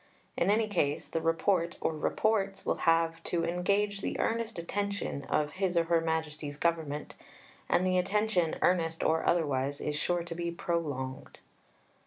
[0.35, 5.51] In any case the Report, or Reports, will have to "engage the earnest attention" of
[5.51, 7.13] His or Her Majesty's Government,
[7.69, 11.37] and the attention, earnest or otherwise, is sure to be prolonged.